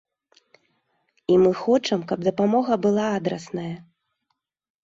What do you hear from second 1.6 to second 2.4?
хочам, каб